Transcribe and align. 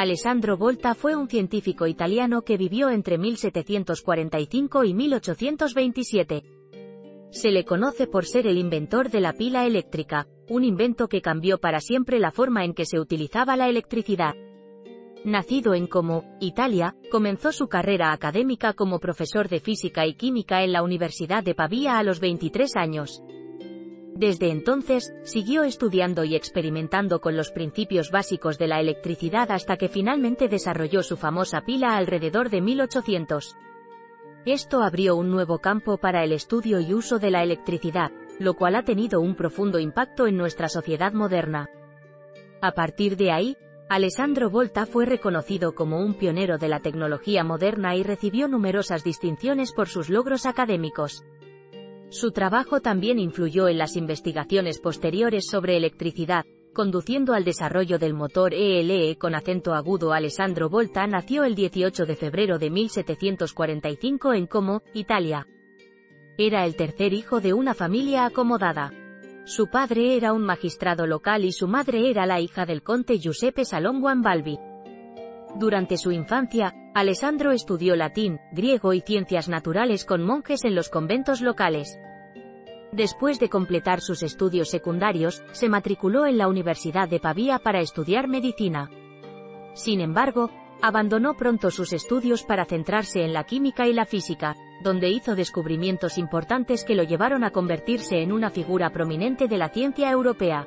Alessandro 0.00 0.56
Volta 0.56 0.94
fue 0.94 1.14
un 1.14 1.28
científico 1.28 1.86
italiano 1.86 2.40
que 2.40 2.56
vivió 2.56 2.88
entre 2.88 3.18
1745 3.18 4.84
y 4.84 4.94
1827. 4.94 6.42
Se 7.28 7.50
le 7.50 7.66
conoce 7.66 8.06
por 8.06 8.24
ser 8.24 8.46
el 8.46 8.56
inventor 8.56 9.10
de 9.10 9.20
la 9.20 9.34
pila 9.34 9.66
eléctrica, 9.66 10.26
un 10.48 10.64
invento 10.64 11.06
que 11.06 11.20
cambió 11.20 11.58
para 11.58 11.80
siempre 11.80 12.18
la 12.18 12.30
forma 12.30 12.64
en 12.64 12.72
que 12.72 12.86
se 12.86 12.98
utilizaba 12.98 13.56
la 13.56 13.68
electricidad. 13.68 14.34
Nacido 15.26 15.74
en 15.74 15.86
Como, 15.86 16.24
Italia, 16.40 16.96
comenzó 17.10 17.52
su 17.52 17.68
carrera 17.68 18.14
académica 18.14 18.72
como 18.72 19.00
profesor 19.00 19.50
de 19.50 19.60
física 19.60 20.06
y 20.06 20.14
química 20.14 20.64
en 20.64 20.72
la 20.72 20.82
Universidad 20.82 21.44
de 21.44 21.54
Pavía 21.54 21.98
a 21.98 22.02
los 22.02 22.20
23 22.20 22.74
años. 22.76 23.22
Desde 24.20 24.50
entonces, 24.50 25.14
siguió 25.22 25.64
estudiando 25.64 26.24
y 26.24 26.36
experimentando 26.36 27.22
con 27.22 27.38
los 27.38 27.50
principios 27.52 28.10
básicos 28.10 28.58
de 28.58 28.68
la 28.68 28.78
electricidad 28.78 29.50
hasta 29.50 29.78
que 29.78 29.88
finalmente 29.88 30.46
desarrolló 30.46 31.02
su 31.02 31.16
famosa 31.16 31.62
pila 31.62 31.96
alrededor 31.96 32.50
de 32.50 32.60
1800. 32.60 33.56
Esto 34.44 34.82
abrió 34.82 35.16
un 35.16 35.30
nuevo 35.30 35.60
campo 35.60 35.96
para 35.96 36.22
el 36.22 36.32
estudio 36.32 36.80
y 36.80 36.92
uso 36.92 37.18
de 37.18 37.30
la 37.30 37.42
electricidad, 37.42 38.10
lo 38.38 38.52
cual 38.52 38.74
ha 38.74 38.82
tenido 38.82 39.22
un 39.22 39.36
profundo 39.36 39.78
impacto 39.78 40.26
en 40.26 40.36
nuestra 40.36 40.68
sociedad 40.68 41.14
moderna. 41.14 41.70
A 42.60 42.72
partir 42.72 43.16
de 43.16 43.32
ahí, 43.32 43.56
Alessandro 43.88 44.50
Volta 44.50 44.84
fue 44.84 45.06
reconocido 45.06 45.74
como 45.74 45.98
un 45.98 46.12
pionero 46.12 46.58
de 46.58 46.68
la 46.68 46.80
tecnología 46.80 47.42
moderna 47.42 47.96
y 47.96 48.02
recibió 48.02 48.48
numerosas 48.48 49.02
distinciones 49.02 49.72
por 49.72 49.88
sus 49.88 50.10
logros 50.10 50.44
académicos. 50.44 51.24
Su 52.10 52.32
trabajo 52.32 52.80
también 52.80 53.20
influyó 53.20 53.68
en 53.68 53.78
las 53.78 53.94
investigaciones 53.96 54.80
posteriores 54.80 55.46
sobre 55.48 55.76
electricidad, 55.76 56.44
conduciendo 56.74 57.34
al 57.34 57.44
desarrollo 57.44 58.00
del 58.00 58.14
motor 58.14 58.52
ELE 58.52 59.16
con 59.16 59.36
acento 59.36 59.74
agudo. 59.74 60.12
Alessandro 60.12 60.68
Volta 60.68 61.06
nació 61.06 61.44
el 61.44 61.54
18 61.54 62.06
de 62.06 62.16
febrero 62.16 62.58
de 62.58 62.68
1745 62.68 64.34
en 64.34 64.46
Como, 64.48 64.82
Italia. 64.92 65.46
Era 66.36 66.64
el 66.64 66.74
tercer 66.74 67.12
hijo 67.12 67.40
de 67.40 67.52
una 67.52 67.74
familia 67.74 68.26
acomodada. 68.26 68.92
Su 69.44 69.68
padre 69.68 70.16
era 70.16 70.32
un 70.32 70.42
magistrado 70.42 71.06
local 71.06 71.44
y 71.44 71.52
su 71.52 71.68
madre 71.68 72.10
era 72.10 72.26
la 72.26 72.40
hija 72.40 72.66
del 72.66 72.82
conde 72.82 73.18
Giuseppe 73.18 73.64
Salonguan 73.64 74.20
Balbi. 74.20 74.58
Durante 75.58 75.96
su 75.96 76.10
infancia, 76.10 76.72
Alessandro 76.92 77.52
estudió 77.52 77.94
latín, 77.94 78.40
griego 78.50 78.92
y 78.92 79.00
ciencias 79.00 79.48
naturales 79.48 80.04
con 80.04 80.24
monjes 80.24 80.64
en 80.64 80.74
los 80.74 80.88
conventos 80.88 81.40
locales. 81.40 82.00
Después 82.90 83.38
de 83.38 83.48
completar 83.48 84.00
sus 84.00 84.24
estudios 84.24 84.70
secundarios, 84.70 85.44
se 85.52 85.68
matriculó 85.68 86.26
en 86.26 86.36
la 86.36 86.48
Universidad 86.48 87.08
de 87.08 87.20
Pavía 87.20 87.60
para 87.60 87.78
estudiar 87.78 88.26
medicina. 88.26 88.90
Sin 89.74 90.00
embargo, 90.00 90.50
abandonó 90.82 91.34
pronto 91.34 91.70
sus 91.70 91.92
estudios 91.92 92.42
para 92.42 92.64
centrarse 92.64 93.22
en 93.22 93.32
la 93.32 93.44
química 93.44 93.86
y 93.86 93.92
la 93.92 94.04
física, 94.04 94.56
donde 94.82 95.10
hizo 95.10 95.36
descubrimientos 95.36 96.18
importantes 96.18 96.84
que 96.84 96.96
lo 96.96 97.04
llevaron 97.04 97.44
a 97.44 97.52
convertirse 97.52 98.20
en 98.20 98.32
una 98.32 98.50
figura 98.50 98.90
prominente 98.90 99.46
de 99.46 99.58
la 99.58 99.68
ciencia 99.68 100.10
europea. 100.10 100.66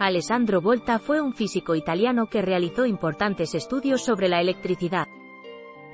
Alessandro 0.00 0.60
Volta 0.60 0.98
fue 0.98 1.20
un 1.20 1.34
físico 1.34 1.76
italiano 1.76 2.26
que 2.28 2.42
realizó 2.42 2.84
importantes 2.84 3.54
estudios 3.54 4.02
sobre 4.02 4.28
la 4.28 4.40
electricidad. 4.40 5.06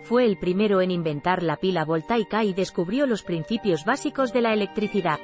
Fue 0.09 0.25
el 0.25 0.37
primero 0.37 0.81
en 0.83 0.93
inventar 0.93 1.43
la 1.43 1.57
pila 1.57 1.85
voltaica 1.85 2.45
y 2.45 2.55
descubrió 2.55 3.09
los 3.09 3.25
principios 3.25 3.85
básicos 3.85 4.33
de 4.33 4.41
la 4.41 4.55
electricidad. 4.55 5.19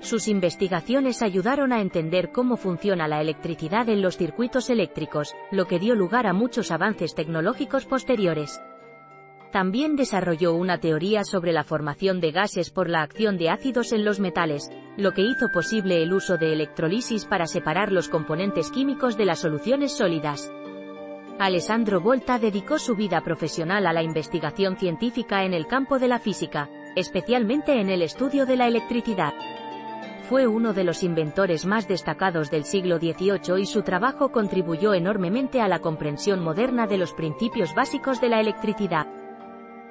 Sus 0.00 0.26
investigaciones 0.26 1.22
ayudaron 1.22 1.72
a 1.72 1.80
entender 1.80 2.32
cómo 2.32 2.56
funciona 2.56 3.06
la 3.06 3.20
electricidad 3.20 3.88
en 3.88 4.02
los 4.02 4.16
circuitos 4.16 4.70
eléctricos, 4.70 5.36
lo 5.52 5.66
que 5.66 5.78
dio 5.78 5.94
lugar 5.94 6.26
a 6.26 6.32
muchos 6.32 6.72
avances 6.72 7.14
tecnológicos 7.14 7.86
posteriores. 7.86 8.60
También 9.52 9.94
desarrolló 9.94 10.54
una 10.54 10.78
teoría 10.78 11.22
sobre 11.22 11.52
la 11.52 11.62
formación 11.62 12.20
de 12.20 12.32
gases 12.32 12.70
por 12.70 12.90
la 12.90 13.02
acción 13.02 13.38
de 13.38 13.50
ácidos 13.50 13.92
en 13.92 14.04
los 14.04 14.18
metales, 14.18 14.68
lo 14.96 15.12
que 15.12 15.22
hizo 15.22 15.46
posible 15.52 16.02
el 16.02 16.12
uso 16.12 16.38
de 16.38 16.52
electrolisis 16.52 17.24
para 17.24 17.46
separar 17.46 17.92
los 17.92 18.08
componentes 18.08 18.72
químicos 18.72 19.16
de 19.16 19.26
las 19.26 19.38
soluciones 19.38 19.92
sólidas. 19.92 20.50
Alessandro 21.44 22.00
Volta 22.00 22.38
dedicó 22.38 22.78
su 22.78 22.94
vida 22.94 23.20
profesional 23.20 23.88
a 23.88 23.92
la 23.92 24.04
investigación 24.04 24.76
científica 24.76 25.44
en 25.44 25.54
el 25.54 25.66
campo 25.66 25.98
de 25.98 26.06
la 26.06 26.20
física, 26.20 26.70
especialmente 26.94 27.80
en 27.80 27.90
el 27.90 28.02
estudio 28.02 28.46
de 28.46 28.56
la 28.56 28.68
electricidad. 28.68 29.34
Fue 30.28 30.46
uno 30.46 30.72
de 30.72 30.84
los 30.84 31.02
inventores 31.02 31.66
más 31.66 31.88
destacados 31.88 32.48
del 32.48 32.64
siglo 32.64 32.98
XVIII 32.98 33.60
y 33.60 33.66
su 33.66 33.82
trabajo 33.82 34.30
contribuyó 34.30 34.94
enormemente 34.94 35.60
a 35.60 35.66
la 35.66 35.80
comprensión 35.80 36.44
moderna 36.44 36.86
de 36.86 36.98
los 36.98 37.12
principios 37.12 37.74
básicos 37.74 38.20
de 38.20 38.28
la 38.28 38.38
electricidad. 38.38 39.08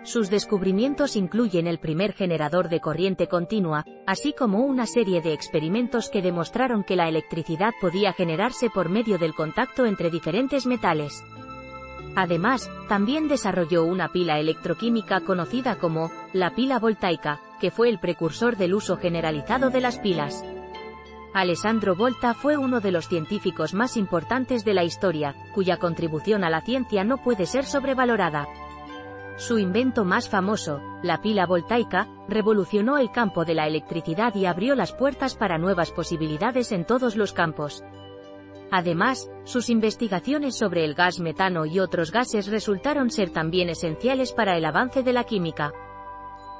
Sus 0.03 0.29
descubrimientos 0.29 1.17
incluyen 1.17 1.67
el 1.67 1.79
primer 1.79 2.13
generador 2.13 2.69
de 2.69 2.79
corriente 2.79 3.27
continua, 3.27 3.83
así 4.07 4.31
como 4.31 4.61
una 4.61 4.85
serie 4.85 5.21
de 5.21 5.33
experimentos 5.33 6.09
que 6.09 6.21
demostraron 6.21 6.85
que 6.85 6.95
la 6.95 7.09
electricidad 7.09 7.73
podía 7.81 8.13
generarse 8.13 8.69
por 8.69 8.87
medio 8.87 9.17
del 9.17 9.35
contacto 9.35 9.85
entre 9.85 10.09
diferentes 10.09 10.65
metales. 10.65 11.21
Además, 12.15 12.69
también 12.89 13.27
desarrolló 13.27 13.85
una 13.85 14.09
pila 14.09 14.39
electroquímica 14.39 15.21
conocida 15.21 15.75
como 15.75 16.11
la 16.33 16.55
pila 16.55 16.79
voltaica, 16.79 17.39
que 17.59 17.71
fue 17.71 17.89
el 17.89 17.99
precursor 17.99 18.57
del 18.57 18.73
uso 18.73 18.97
generalizado 18.97 19.69
de 19.69 19.81
las 19.81 19.99
pilas. 19.99 20.43
Alessandro 21.33 21.95
Volta 21.95 22.33
fue 22.33 22.57
uno 22.57 22.81
de 22.81 22.91
los 22.91 23.07
científicos 23.07 23.73
más 23.73 23.95
importantes 23.95 24.65
de 24.65 24.73
la 24.73 24.83
historia, 24.83 25.35
cuya 25.53 25.77
contribución 25.77 26.43
a 26.43 26.49
la 26.49 26.61
ciencia 26.61 27.05
no 27.05 27.17
puede 27.17 27.45
ser 27.45 27.65
sobrevalorada. 27.65 28.47
Su 29.37 29.57
invento 29.57 30.03
más 30.03 30.27
famoso, 30.27 30.81
la 31.01 31.21
pila 31.21 31.45
voltaica, 31.45 32.09
revolucionó 32.27 32.97
el 32.97 33.11
campo 33.11 33.45
de 33.45 33.55
la 33.55 33.65
electricidad 33.65 34.35
y 34.35 34.45
abrió 34.45 34.75
las 34.75 34.91
puertas 34.91 35.35
para 35.35 35.57
nuevas 35.57 35.91
posibilidades 35.91 36.73
en 36.73 36.85
todos 36.85 37.15
los 37.15 37.31
campos. 37.31 37.81
Además, 38.71 39.29
sus 39.43 39.69
investigaciones 39.69 40.57
sobre 40.57 40.85
el 40.85 40.95
gas 40.95 41.19
metano 41.19 41.65
y 41.65 41.79
otros 41.79 42.11
gases 42.11 42.47
resultaron 42.47 43.11
ser 43.11 43.29
también 43.29 43.69
esenciales 43.69 44.31
para 44.31 44.57
el 44.57 44.63
avance 44.63 45.03
de 45.03 45.11
la 45.11 45.25
química. 45.25 45.73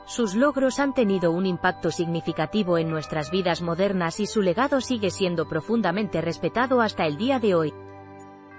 Sus 0.06 0.36
logros 0.36 0.80
han 0.80 0.94
tenido 0.94 1.32
un 1.32 1.46
impacto 1.46 1.90
significativo 1.90 2.78
en 2.78 2.90
nuestras 2.90 3.32
vidas 3.32 3.62
modernas 3.62 4.20
y 4.20 4.26
su 4.26 4.42
legado 4.42 4.82
sigue 4.82 5.10
siendo 5.10 5.48
profundamente 5.48 6.20
respetado 6.20 6.82
hasta 6.82 7.06
el 7.06 7.16
día 7.16 7.40
de 7.40 7.56
hoy. 7.56 7.74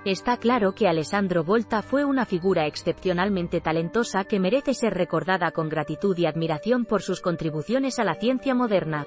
Está 0.06 0.38
claro 0.38 0.75
que 0.75 0.88
Alessandro 0.88 1.44
Volta 1.44 1.82
fue 1.82 2.06
una 2.06 2.25
figura 2.25 2.67
excepcionalmente 2.67 3.61
talentosa 3.61 4.25
que 4.25 4.41
merece 4.41 4.73
ser 4.73 4.94
recordada 4.94 5.50
con 5.50 5.69
gratitud 5.69 6.17
y 6.17 6.25
admiración 6.25 6.87
por 6.87 7.03
sus 7.03 7.21
contribuciones 7.21 7.99
a 7.99 8.05
la 8.05 8.15
ciencia 8.15 8.55
moderna. 8.55 9.06